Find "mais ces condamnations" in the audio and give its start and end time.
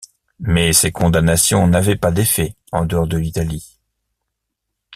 0.39-1.67